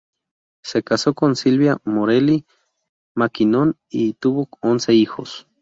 [0.63, 2.43] Se casó con Silvia Morelli
[3.13, 5.47] Mackinnon y tuvo once hijos.